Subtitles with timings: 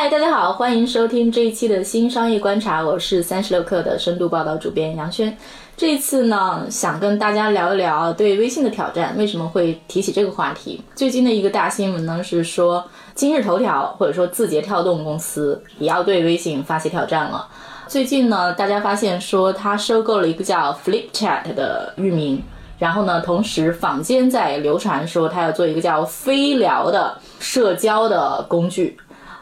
[0.00, 5.36] 嗨，大家好，欢迎收听这一期的新商业观察，我是三十六克的深度报道主编杨轩。
[5.76, 9.12] 这次呢，想跟大家聊一聊对微信的挑战。
[9.18, 10.80] 为什么会提起这个话题？
[10.94, 17.48] 最近的一个大新闻呢，是说今日头条或者说字节跳动公司也要对微信发起挑战了。
[17.88, 22.40] 最近呢，大家发现说它收购了一个叫 Flipchat 的域名，
[22.78, 28.96] 然后呢，同时坊间在流传说它要做一个叫飞聊的社交的工具。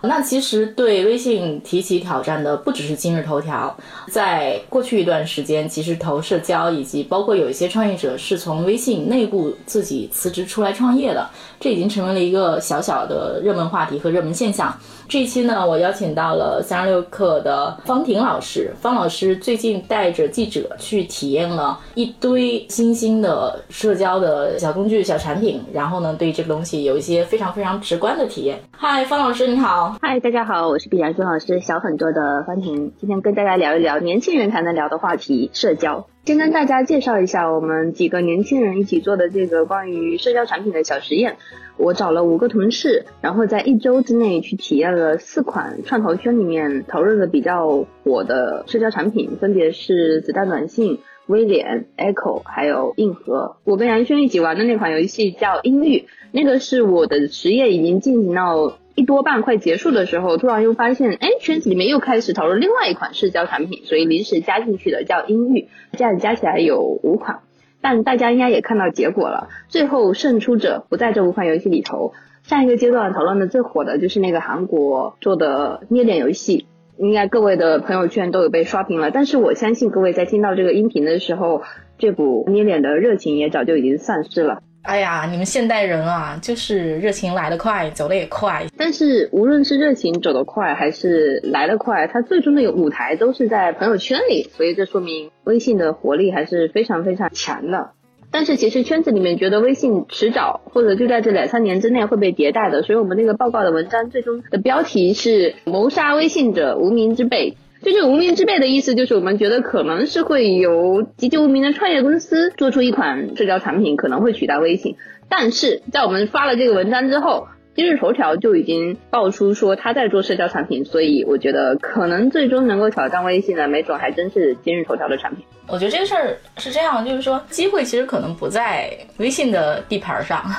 [0.06, 3.76] 那其实对微信提起挑战的不只是今日头条，
[4.08, 11.28] 在过去一段时间，其实投社交以及包括有一些创业者是从微信内部自己辞职出来创业的，
[11.60, 14.74] 这已经成为了一个小小的热门话题和热门现象。
[15.08, 18.72] 这一期呢，我邀请到了三十六课的方婷老师。
[18.80, 28.58] 方老师最近带着记者去体验了一堆新兴的社交的小工具、小产品，然后呢，对这个东西有一些非常非常直观的体验。
[28.72, 29.96] 嗨，方老师你好。
[30.02, 36.04] 嗨，大家好，我是比杨轩老师小很多的方婷，今天跟大家聊一聊年轻人才能聊的话题——社交。
[36.26, 41.36] 先跟大家介绍一下我们几个年轻人一起做的这个关于社交产品的小实验。
[41.76, 53.56] 我找了五个同事，然后在一周之内去体验了四款创投圈里面讨论的比较火的社交产品，分别是子弹短信、威廉、Echo 还有硬核。
[53.64, 67.40] 我跟杨轩一起玩的那款游戏叫音域，那个是我的实验已经进行到一多半快结束的时候，突然又发现，哎，圈子里面又开始讨论另外一款社交产品，所以临时加进去的叫音域，这样加起来有五款。
[67.82, 72.12] 但大家应该也看到结果了，最后胜出者不在这五款游戏里头。
[72.42, 76.66] 上一个阶段讨论的最火的就是那个韩国做的捏脸游戏，
[76.98, 79.10] 应该各位的朋友圈都有被刷屏了。
[79.10, 81.62] 但是我相信各位在听到这个音频的时候，
[81.98, 84.62] 这股捏脸的热情也早就已经散失了。
[84.82, 88.64] 哎呀，你们现代人啊，就是热情来得快，走得也快。
[88.76, 97.90] 但是无论是热情走得快，还是来得快，它最终的舞台都是在朋友圈里，所以这说明微信的活力还是非常非常强的。
[98.30, 107.56] 但是其实圈子里面觉得微信迟早或者就在这两三年之内会被迭代的，所以我们那个报告的文章最终的标题是“谋杀微信者无名之辈”。
[107.82, 114.96] 就是无名之辈的意思，就是我们觉得可能是会有籍籍无名的创业公司做出一款社交产品，可能会取代微信。
[115.28, 125.44] 但是在我们发了这个文章之后，今日头条就已经爆出说他在做社交产品，所以我觉得可能最终能够挑战微信的，没准还真是今日头条的产品。
[125.66, 130.50] 我觉得这个事儿是这样，就是说机会其实可能不在微信的地盘上，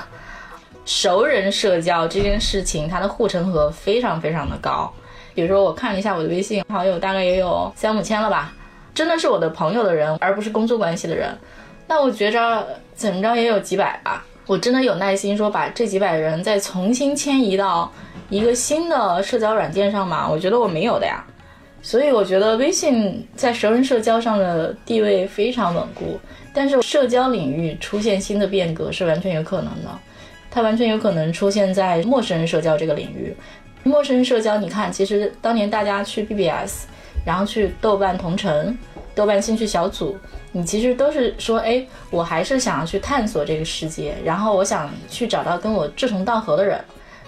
[0.85, 4.93] 熟人社交这件事情，它的护城河非常非常的高。
[5.33, 8.53] 比如说，我看了一下我的微信好友，大概也有三五千了吧，
[8.93, 11.35] 真的是我的朋友的人，而不是工作关系的人。
[11.87, 14.23] 那我觉着怎么着也有几百吧。
[14.47, 17.91] 我真的有耐心说把这几百人再重新迁移到
[18.29, 20.27] 一个新的社交软件上吗？
[20.27, 21.23] 我觉得我没有的呀。
[21.81, 26.19] 所以我觉得微信在熟人社交上的地位非常稳固，
[26.53, 29.89] 但是社交领域出现新的变革是完全有可能的。
[30.49, 33.35] 它完全有可能出现在陌生人社交这个领域。
[33.83, 36.85] 陌生人社交，你看，其实当年大家去 BBS，
[37.25, 38.77] 然后去豆瓣同城、
[39.17, 40.15] 豆瓣兴趣小组，
[40.51, 46.79] 你其实都是说，哎，我还是想要去探索这个世界，然后我想去找到跟我志同道合的人，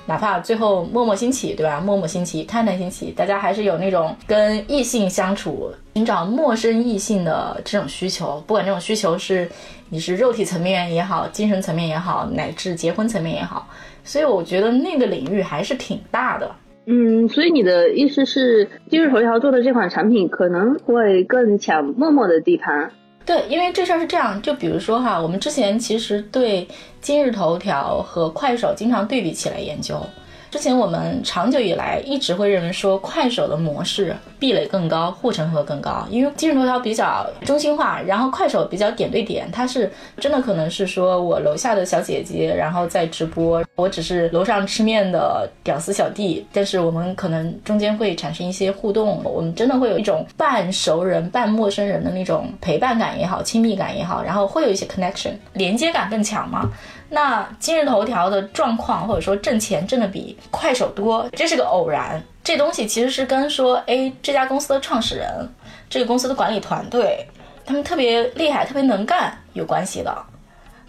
[0.05, 1.81] 哪怕最后默默兴起，对吧？
[1.81, 9.49] 默默兴起，探探兴起，大家还是有那种跟异性相处、寻找陌生异性的这种需求，不管这种需求是
[9.89, 13.67] 你是肉体层面也好，精神层面也好，乃至结婚层面也好。
[14.03, 16.55] 所以我觉得那个领域还是挺大的。
[16.91, 22.91] 嗯，所以你的意思是，今日头条做的这款产品可能会更抢陌陌的地盘？
[23.27, 26.67] 对，因为这事儿是这样，就比如说哈，我们之前其实对
[26.99, 30.01] 今日头条和快手经常对比起来研究。
[30.51, 56.71] 之前我们长久以来一直会认为说，快手的模式壁垒更高，护城河更高，因为今日头条比较中心化，然后快手比较点对点，它是真的可能是说我楼下的小姐姐，然后在直播，我只是楼上吃面的屌丝小弟，但是我们可能中间会产生一些互动，我们真的会有一种半熟人半陌生人的那种陪伴感也好，亲密感也好，然后会有一些 connection，连接感更强嘛。
[57.09, 62.23] 那今日头条的状况，或者说挣钱挣的比快手多，这是个偶然。
[62.43, 65.49] 这东西其实是跟说，哎，这家公司的创始人，
[65.89, 67.27] 这个公司的管理团队，
[67.65, 70.15] 他们特别厉害，特别能干有关系的。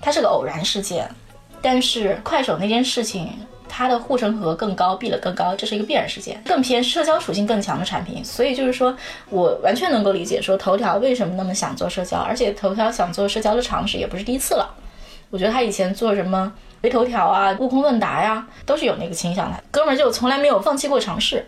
[0.00, 1.08] 它是个偶然事件。
[1.62, 3.31] 但是快手那件事情。
[3.73, 8.23] 它的护城河更高，壁垒更高，这是一个必然事件，更偏社交属性更强的产品。
[8.25, 8.93] 所以就是说
[9.28, 14.69] 我完全能够理解，说头条为什么那么想做社交，而且头条想做社交的尝试也不是第一次了。
[15.30, 19.62] 我觉得他以前做什么微头条啊、悟空问答呀，都是有那个倾向的。
[19.70, 21.46] 哥们儿就从来没有放弃过尝试，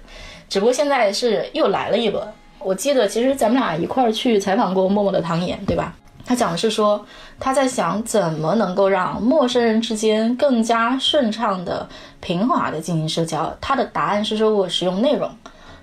[0.48, 2.26] 只不过现在是又来了一轮。
[2.60, 5.94] 我记得其实咱们俩一块儿去采访过默默的唐岩，对吧？
[6.24, 7.04] 他讲的是说，
[7.40, 11.84] 他在想怎么能够让陌生人之间更加顺畅的、
[12.20, 13.52] 平滑的进行社交。
[13.60, 15.28] 他的答案是说，我使用内容，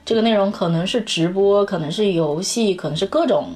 [0.06, 3.50] 这个内容可能是直播，可能是游戏，可能是各种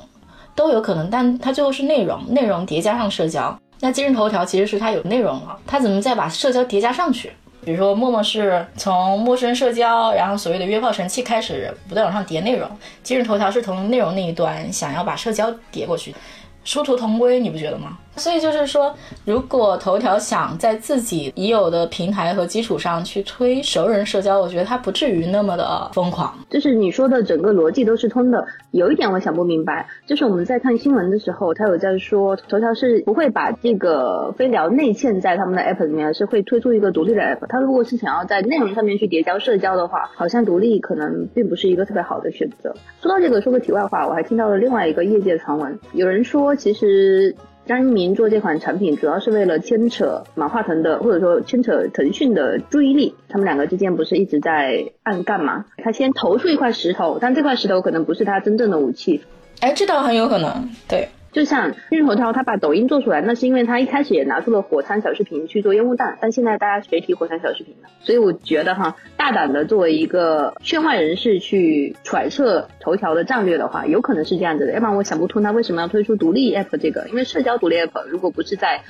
[0.53, 3.57] 都有可能，但它最后是内容，内容叠加上社交。
[3.83, 7.29] 那今日头条其实是它有内容了，它怎么再把社交叠加上去？
[7.65, 12.65] 比如说，陌陌是从陌生社交，然后所谓的约炮神器开始不断往上叠内容，
[13.03, 16.15] 今日头条是从内容那一端想要把社交叠过去。
[16.63, 17.97] 殊途同归，你不觉得吗？
[18.15, 18.93] 所以就是说，
[19.25, 26.33] 如果头条想在自己已有的平台和基础上去推熟人社交，我觉得它不至于那么的疯狂。
[26.49, 28.45] 就是你说的整个逻辑都是通的。
[28.71, 37.47] 有一点我想不明白，就是我们在看新闻的时候，他有在说头条是不会把这个飞聊内嵌在他们的 app 里面，是会推出一个独立的 app。
[37.47, 42.75] 他如果是想要在内容上面去叠加社交的话，好像独立可能并不是一个特别好的选择。
[43.01, 47.35] 说到这个，说个题外话，我还听到了另外一个业界传闻，有人说其实。
[47.65, 53.15] 张一鸣做这款产品，主要是为了牵扯马化腾的，或者说牵扯腾讯的注意力。
[53.29, 55.65] 他们两个之间不是一直在暗干吗？
[55.77, 59.21] 他先投出一块石头，但这块石头可能不是他真正的武器。
[59.61, 61.07] 哎，这倒很有可能，对。
[61.33, 67.89] 就像今日头条，他把抖音做出来，那是因为他一开始也拿出了火山小视频去做烟雾弹，但现在大家谁提火山小视频了？
[68.01, 74.73] 所以我觉得哈，大胆的作为一个圈外人士去揣测头条的战略的话，有可能是这样子的。
[74.73, 78.81] 要不然我想不通他为什么要推出独立 app 这个，因为社交独立 app 如果不是在。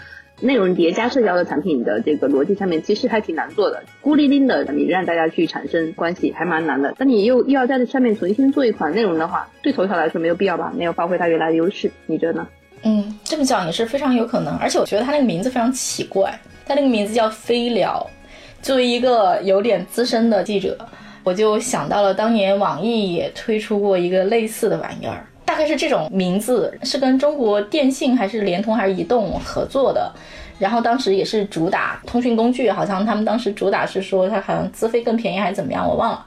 [0.43, 3.81] 内容叠加社交的产品的这个逻辑上面，其实还挺难做的。
[4.01, 6.93] 孤零零的，你让大家去产生关系，还蛮难的。
[6.97, 10.73] 但你又又要在这上面重新做一款内容的话，对头条来说没有必要吧？
[10.75, 12.47] 没有发挥它原来的优势，你觉得呢？
[12.83, 14.53] 嗯，这么讲也是非常有可能。
[14.57, 18.05] 而且我觉得它那个名字非常奇怪，它那个名字叫飞聊。
[18.61, 20.77] 作为一个有点资深的记者，
[21.23, 25.25] 我就想到了当年网易也推出过一个类似的玩意儿。
[25.53, 30.11] 大概是这种名字，是跟中国电信还是联通还是移动合作的，
[30.57, 36.25] 然后当时也是主打通讯工具，好像他们当时主打是说它好像资费更便宜还是怎么样，我忘了，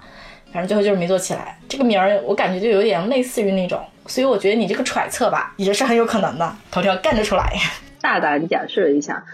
[0.53, 1.59] 反正最后就是没做起来。
[1.69, 7.53] 这个名儿我感觉就有点类似于那种，所以我觉得你这个揣测吧，也是很有可能的，头条干得出来。
[8.01, 9.25] 大胆假设一下。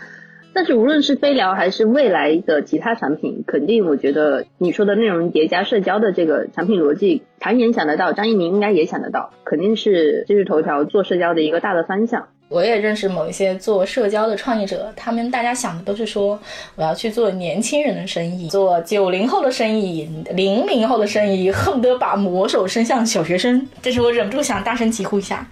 [0.54, 12.28] 但是无论是飞聊还是未来的其他产品，肯定我觉得你说的内容叠加社交的这个产品逻辑，唐岩想得到，张一鸣应该也想得到，肯定是今日头条做社交的一个大的方向。
[12.48, 16.38] 我也认识某一些做社交的创业者，他们大家想的都是说，
[16.76, 23.66] 我要去做年轻人的生意，做九零后的生意，零零后的生意，恨不得把魔手伸向小学生。
[23.80, 25.48] 这是我忍不住想大声疾呼一下，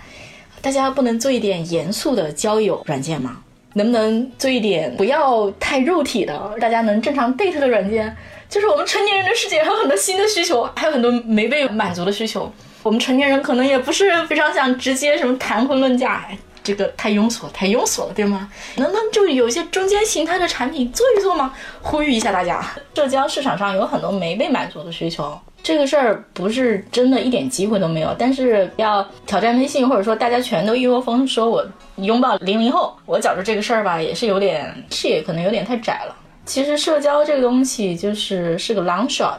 [0.60, 3.38] 大家不能做一点严肃的交友软件吗？
[3.74, 8.16] 能不能做一点不要太肉体的，大家能正常 date 的软件？
[8.48, 12.52] 就是我们成年人的世界还有很多新的需求，还有很多没被满足的需求。
[12.82, 16.26] 我们成年人可能也不是非常想直接什么谈婚论嫁，
[16.62, 18.50] 这个太庸俗，太庸俗了，对吗？
[18.76, 21.54] 能不能就有一些中间形态的产品做一做吗？
[21.80, 22.60] 呼吁一下大家，
[22.94, 25.38] 社交市场上有很多没被满足的需求。
[25.62, 31.64] 这个事儿不是真的一点机会都没有，但是要挑战微信，或者说大家全都一窝蜂说我
[31.96, 36.16] 拥抱零零后，我觉着这个事儿吧，也是有点视野可能有点太窄了。
[36.46, 39.38] 其实社交这个东西就是是个 long shot，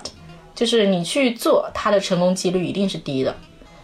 [0.54, 3.36] 就是你去做它的成功几率一定是低的，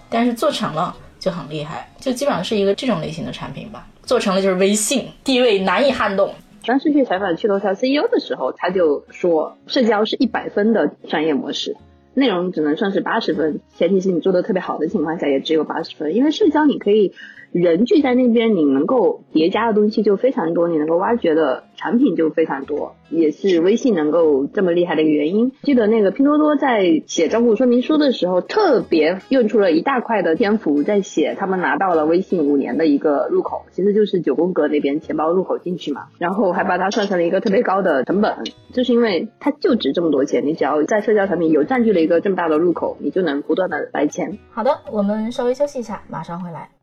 [0.09, 3.85] 但是做成了就很厉害，就基本上是一个这种类型的产品吧。
[4.03, 6.33] 做成了就是微信地位难以撼动。
[6.65, 11.75] 当时去采访趣头条 CEO 的时候，他就说社交是一百分的商业模式。
[12.17, 17.13] 内容只能算是八十分，前提是你做的特别好的情况下也只有八十分，因为社交你可以
[17.51, 22.95] 人聚在那边，你能够叠加的东西就非常多，你能够挖掘的产品就非常多。
[23.09, 25.53] 也是微信能够这么厉害的一个原因。
[25.63, 38.35] 记得那个拼多多在写账户说明书的时候，特别用出了一大块的篇幅在写他们拿到了微信五年的一个入口，其实就是九宫格那边钱包入口进去嘛，然后还把它算成了一个特别高的成本，
[38.73, 44.37] 就是因为它就值这么多钱，你只要在社交产品有占据了一个这么大的入口，你就能不断的来钱。
[44.51, 46.76] 好的，我们稍微休息一下，马上回来。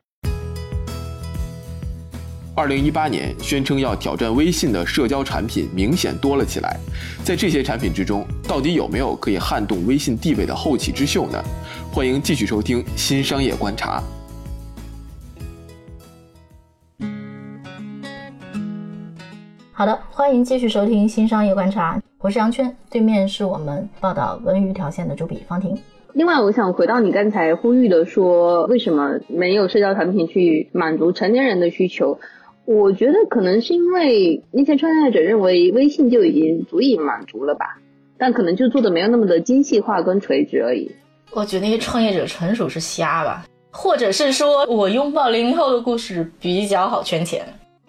[2.57, 6.79] 二零一八年，宣称要挑战微信的社交产品明显多了起来。
[7.25, 11.43] 在这些产品之中，到底有没有可以撼动微信地位的后起之秀呢？
[11.91, 14.01] 欢迎继续收听《新商业观察》。
[19.73, 25.77] 好的，欢迎继续收听新商业观察，我是杨圈，对面是我们报道文娱条线的主笔方婷。
[26.13, 32.21] 另外，我想回到你刚才呼吁的说，为什么没有社交产品去满足成年人的需求？
[32.67, 37.79] 我觉得可能是因为那些创业者认为微信就已经足以满足了吧，
[38.17, 40.91] 但可能就做的没有那么的精细化跟垂直而已。
[41.33, 47.45] 我觉得那些创业者纯属是瞎吧，或者是说我拥抱零零后的故事比较好圈钱。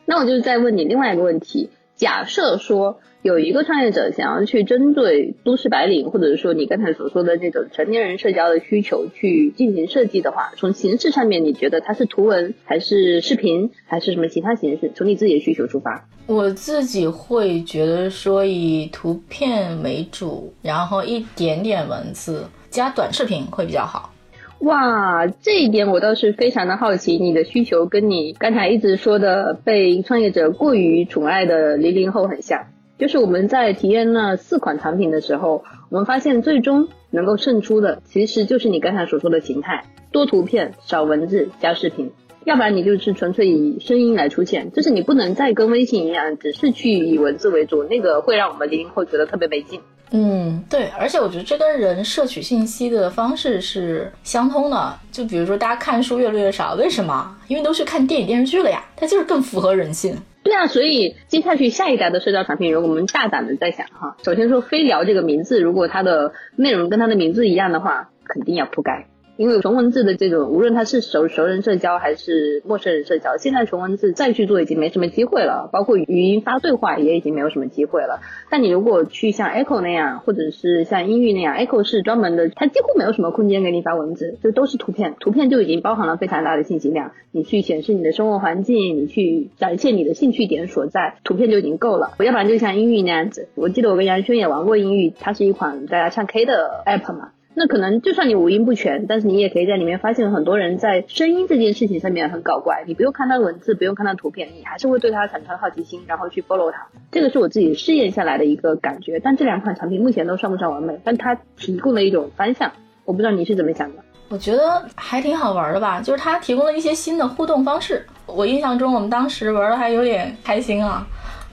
[0.05, 14.91] 那我就再问你另外一个问题：假设说有一个创业者想要去针对都市白领，或者是说你刚才所说的这种成年人社交的需求去进行设计的话，从形式上面，你觉得它是图文还是视频还是什么其他形式？
[14.93, 24.11] 从你自己的需求出发，我自己会觉得说以图片为主，然后一点点文字加短视频会比较好。
[24.59, 32.65] 哇，这一点我倒是非常的好奇，你的需求跟你刚才一直说的被创业者过于宠爱的零零后很像。
[32.97, 42.11] 就是我们在体验那四款产品的时候，我们发现最终能够胜出的，其实就是你刚才所说的形态：多图片、少文字、加视频。
[42.45, 49.81] 要不然你就是纯粹以声音来出现，就是你不能再跟微信一样，只是去以文字为主，那个会让我们零零后觉得特别没劲。
[50.11, 54.97] 嗯，对，而且我觉得这跟人摄取信息的方式是相通的。
[55.11, 57.35] 就比如说，大家看书越来越少，为什么？
[57.47, 60.15] 因为都去看电影电视剧了呀，它就是更符合人性。
[60.43, 69.07] 对啊，所以接下去下一代的社交产品，如果我们大胆的在想哈，首先说飞聊这个名字，如果它的内容跟它的名字一样的话，肯定要铺盖。
[69.37, 78.21] 因为纯文字的这种，无论它是熟熟人社交还是陌生人社交，现在纯文字再去做已经没什么机会了，包括语音发对话也已经没有什么机会了。
[78.49, 87.11] 但你如果去像 Echo 那样，或者是像音域那样，Echo 是专门的，它几乎没有什么空间给你发文字，就都是图片，图片就已经包含了非常大的信息量。
[87.31, 92.13] 你去显示你的生活环境，你去展现你的兴趣点所在，图片就已经够了。
[92.19, 97.31] 要不然就像音域那样子，我记得我跟杨轩也玩过音域，它是一款大家唱 K 的 App 嘛。
[97.57, 102.83] 那可能就算你五音不全，但是你也可以在里面发现很多人在声音这件事情上面很搞怪。
[102.85, 106.85] 你不用看他的文字，不用看他的图片，你还是会对他产生好奇心，然后去 follow 他。
[107.13, 109.21] 这个是我自己试验下来的一个感觉。
[109.21, 112.69] 但这两款产品目前都算不上完美，但它提供了一种方向。
[113.05, 114.03] 我不知道你是怎么想的？
[114.27, 118.05] 我觉得还挺好玩的吧，就是它提供了一些新的互动方式。
[118.25, 121.07] 我印象中我们当时玩的还有点开心啊。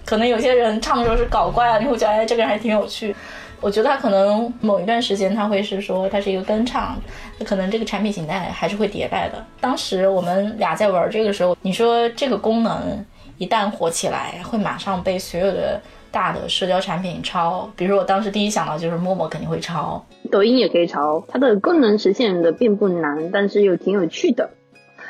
[0.04, 3.14] 可能有些人唱的时候是搞怪啊，你会觉得哎这个人还挺有趣。
[3.62, 6.96] 我觉得他可能某一段时间他会是说他是一个跟唱，
[7.44, 9.42] 可能这个产品形态还是会迭代的。
[9.60, 13.04] 当时我们俩在玩这个时候，你说这个功能
[13.38, 17.70] 一旦火起来，会马上被所有的大的社交产品抄。
[17.76, 21.24] 比如说我当时第一想到就是陌陌肯定会抄，抖音也可以抄。
[21.28, 24.50] 它的功能实现的并不难，但是又挺有趣的。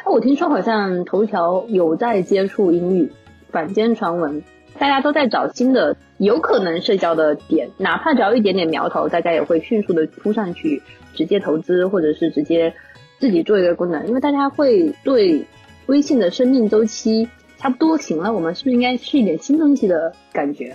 [0.04, 3.10] 哎，我听说好像头条有在接触英语，
[3.50, 4.42] 坊间传闻。
[4.78, 10.80] 大家都在找新的有可能社交的点，哪怕只要一点点苗头，大家也会迅速的扑上去，
[11.14, 12.72] 直接投资或者是直接
[13.18, 15.44] 自己做一个功能，因为大家会对
[15.86, 20.72] 微信的生命周期差不多行了，我们是不是应该试一点新东西的感觉？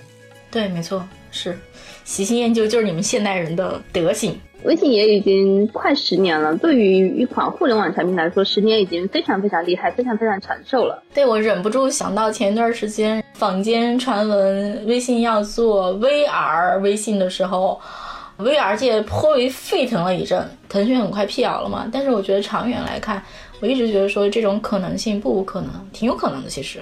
[0.51, 1.57] 对，没错，是
[2.07, 4.33] 喜新厌旧就是你们现代人的德行。
[4.63, 11.03] 微信也已经快十年了，对于一款互联网产品来说，十年已经非常非常厉害，非常非常长寿了。
[11.13, 17.77] 对我忍不住想到前一段时间坊间传闻微信要做 VR 微信的时候
[18.37, 20.49] ，VR 界颇为沸腾了一阵。
[20.69, 23.21] 腾讯很快辟谣了嘛，但是我觉得长远来看，
[23.59, 26.79] 我一直觉得说这种可能性不无可能，挺有可能的其实。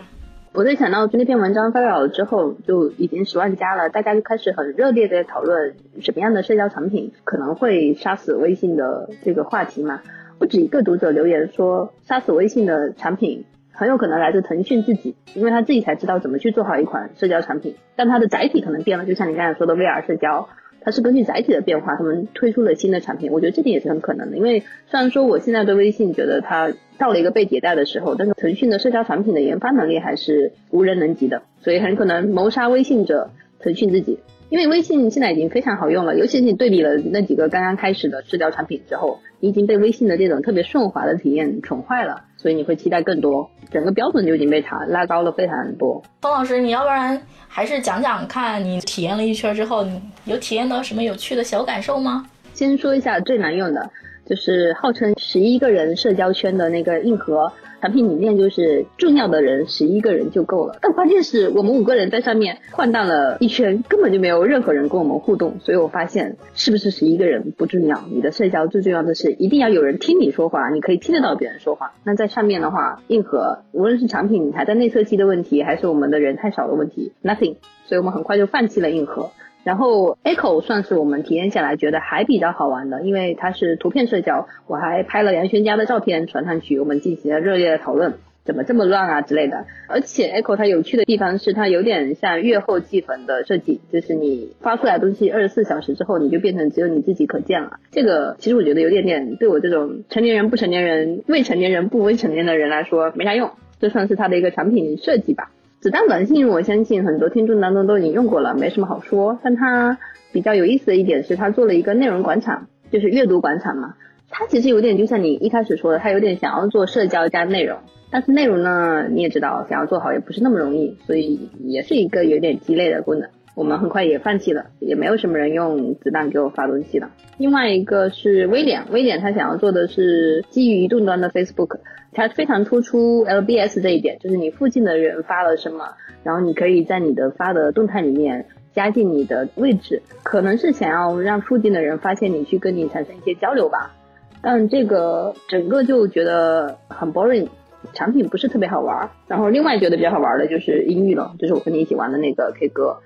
[0.58, 10.00] 我在想到就那篇文章发表了之后，就已经十万加了，大家就开始很热烈的讨论什么样的社交产品可能会杀死微信的这个话题嘛。
[10.40, 13.44] 不止一个读者留言说，杀死微信的产品
[13.74, 20.48] 很有可能来自腾讯自己，因为他自己才知道怎么去做好一款社交产品，但它的载体可能变了，就像你刚才说的 VR 社交。
[20.86, 24.38] 它是根据载体的变化，他们推出了新的产品，我觉得这点也是很可能的。
[24.38, 34.20] 因为虽然说我现在对微信觉得它到了一个被迭代的时候，但是腾讯的社交产品的研发能力还是无人能及的，所以很可能谋杀微信者腾讯自己。
[34.50, 46.04] 因为微信现在已经非常好用了，尤其是你对比了那几个刚刚开始的社交产品之后，你已经被微信的这种特别顺滑的体验宠坏了，所以你会期待更多，整个标准就已经被它拉高了非常多。
[46.22, 47.20] 方老师，你要不然？
[47.48, 52.26] 还是讲讲看你体验了一圈之后，你有体验到什么有趣的小感受吗？
[52.54, 53.90] 先说一下最难用的，
[54.26, 57.52] 就是号称十一个人社交圈的那个硬核。
[57.86, 60.80] 产品理念就是重要的人十一个人就够了。
[60.82, 65.60] 但关键是我们五个人在上面换荡了一圈，根本就没有任何人跟我们互动。
[65.60, 71.94] 所以我发现，是不是十一个人不重要，你的社交最重要的是一定要有人听你说话，你可以听得到别人说话。
[72.04, 77.58] 那在上面的话，硬核无论是产品还在内测期的问题，还是我们的人太少的问题，nothing。
[77.86, 79.30] 所以我们很快就放弃了硬核。
[79.66, 89.66] 然后 Echo 算是我们体验下来觉得还比较好玩的，因为它是图片社交，我还拍了杨轩家的照片传上去，我们进行了热烈的讨论，怎么这么乱啊之类的。
[89.88, 97.80] 而且 Echo 它有趣的地方是，它有点像月后寄粉的设计，就是你发出来东西二十四小时之后，你就变成只有你自己可见了。
[97.90, 105.50] 这个其实我觉得有点点对我这种成年人不成年人、未成年人不未成年的人来说没啥用，这算是它的一个产品设计吧。
[105.86, 109.38] 子弹短信，我相信很多听众当中都已经用过了，没什么好说。
[109.44, 110.00] 但它
[110.32, 113.94] 比较有意思的一点是，它做了一个内容广场，就是阅读广场嘛。
[114.32, 117.78] 它其实有点就像你一开始说的，它有点想要做社交加内容，
[118.10, 123.30] 但是内容呢，你也知道，想要做好也不是那么容易，所以也是一个有点鸡肋的功能。
[123.56, 127.10] 我们很快也放弃了，也没有什么人用子弹给我发东西了。
[127.38, 131.80] 另外一个是威廉，威廉他想要做的是基于移动端的 Facebook。
[132.18, 143.94] 它非常突出 LBS 这一点，就是你附近的人发了什么，然后你可以在你的发的动态里面加进你的位置，可能是想要让附近的人发现你，去跟你产生一些交流吧。
[144.42, 147.50] 但这个整个就觉得很 boring，
[147.92, 149.10] 产品不是特别好玩。
[149.28, 153.00] 然后另外觉得比较好玩的就是音域了，就是我和你一起玩的那个 K 歌，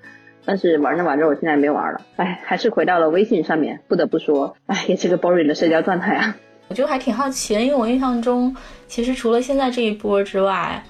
[0.45, 3.79] 但是玩着玩着我现在没玩了，哎，还是回到了微信上面。
[3.87, 6.35] 不得不说，哎，也是个 boring 的社交状态啊。
[6.67, 8.55] 我就还挺好奇的，因为我印象中，
[8.87, 10.83] 其实除了现在这一波之外，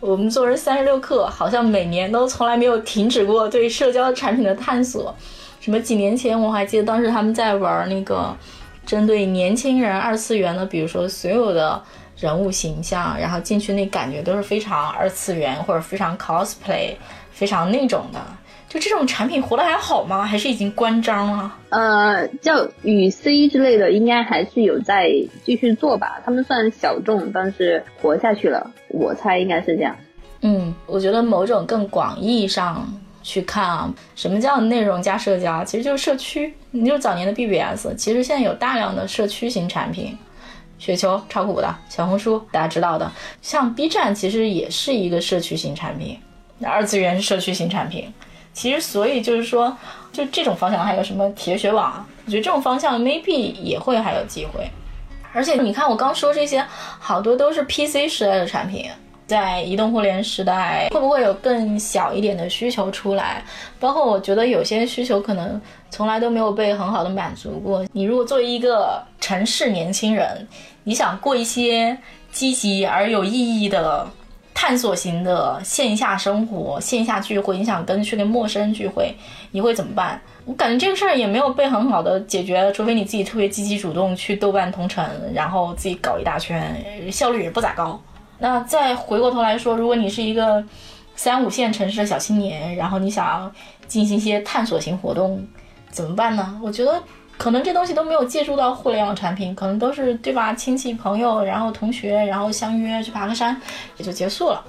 [0.00, 5.14] 我们作为三十六氪好像每年都从来没有停止过对社交产品的探索。
[5.60, 8.36] 什么几年前我还记得当时他们在玩那个
[8.84, 11.82] 针对年轻人二次元的，比如说所有的
[12.18, 16.94] 人物形象，然后进去那感觉都是非常二次元或者非常 cosplay，
[17.30, 18.20] 非常那种的。
[18.68, 20.24] 就这种产品活得还好吗？
[20.24, 21.56] 还是已经关张了？
[21.68, 25.08] 呃，叫雨 C 之类的，应该还是有在
[25.44, 26.20] 继续做吧。
[26.24, 28.70] 他们算小众，但是活下去了。
[28.88, 29.96] 我猜应该是这样。
[30.40, 32.86] 嗯，我觉得某种更广义上
[33.22, 35.64] 去看啊，什么叫内容加社交？
[35.64, 36.52] 其实就是社区。
[36.72, 40.18] 你就是早年的 BBS，其实现在有大量的社区型产品，
[40.76, 43.10] 雪球、炒股的小红书，大家知道的。
[43.40, 46.18] 像 B 站，其实也是一个社区型产品，
[46.62, 48.12] 二次元社区型产品。
[48.56, 49.76] 其实，所以就是说，
[50.10, 52.02] 就这种方向还有什么铁血网？
[52.24, 54.66] 我觉得这种方向 maybe 也会还有机会。
[55.34, 56.64] 而且你看，我刚说这些，
[56.98, 58.88] 好多都是 PC 时代的产品，
[59.26, 63.44] 在移动互联时代，会不会有更小一点的需求出来？
[63.78, 67.84] 包括我觉得有些需求可能从来都没有被很好的满足过。
[67.92, 70.48] 你如果作为一个城市年轻人，
[70.82, 71.94] 你想过一些
[72.32, 74.08] 积极而有意义的。
[74.58, 79.14] 探索型的线下生活、线下聚会，你想跟去跟陌生人聚会，
[79.50, 80.18] 你会怎么办？
[80.46, 86.74] 我感觉这个事儿也没有被很好的解决，除非你自己特别积极主动去豆瓣同城，然后自己搞一大圈，
[87.12, 88.00] 效率也不咋高。
[88.38, 90.64] 那再回过头来说，如果你是一个
[91.14, 93.52] 三五线城市的小青年，然后你想要
[93.86, 95.46] 进行一些探索型活动，
[95.90, 96.58] 怎么办呢？
[96.62, 96.98] 我觉得。
[97.38, 100.54] 可能这东西都没有借助到互联网产品，可能都是对吧？
[100.54, 103.60] 亲戚朋友，然后同学，然后相约去爬个山，
[103.98, 104.64] 也就结束了。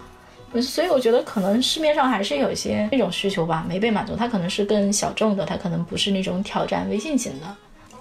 [0.61, 4.15] 所以我觉得可能市面上还是有一些那种需求吧，没被满足。
[4.15, 7.47] 它可能是更小众的，它可能不是那种挑战微信型的，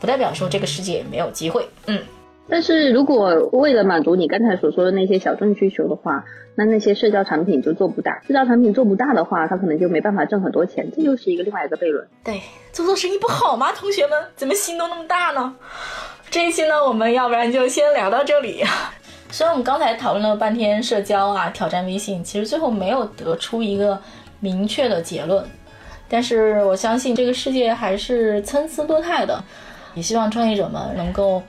[0.00, 1.68] 不代表说这个世界没有机会。
[1.86, 2.02] 嗯。
[2.48, 8.22] 但是如果为了满足你刚才所说的那些小众需求的话，那那些社交产品就做不大。
[8.26, 12.06] 社交产品做不大的话，它可能就没办法挣很多钱，这又是一个另外一个悖论。
[12.22, 12.40] 对，
[12.72, 13.72] 做做生意不好吗？
[13.72, 15.56] 同学们，怎么心都那么大呢？
[16.30, 18.62] 这一期呢，我们要不然就先聊到这里。
[19.30, 24.00] 虽然我们刚才讨论了半天社交啊，挑战微信，其实最后没有得出一个
[24.38, 25.44] 明确的结论。
[26.08, 29.42] 但是我相信这个世界还是参差多态的，
[29.94, 31.42] 也希望创业者们能够。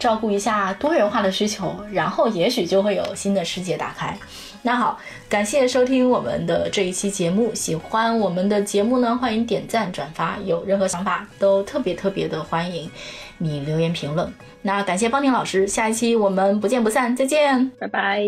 [0.00, 4.18] 照顾一下多元化的需求，然后也许就会有新的世界打开。
[4.62, 7.54] 那好，感谢收听我们的这一期节目。
[7.54, 10.38] 喜欢我们的节目呢，欢迎点赞转发。
[10.44, 12.90] 有任何想法都特别特别的欢迎
[13.36, 14.32] 你留言评论。
[14.62, 18.24] 那感谢邦宁老师，下一期我们不见不散，再见，拜拜。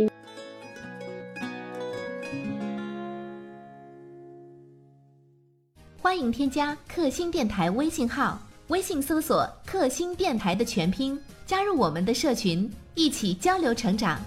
[6.00, 11.18] 欢迎添加克星电台微信号，微信搜索“克星电台”的全拼。
[11.52, 14.18] 加入我们的社群，一起交流成长。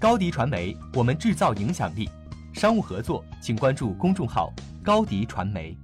[0.00, 2.10] 高迪传媒，我们制造影响力。
[2.52, 5.78] 商务合作，请关注公众号高迪传媒。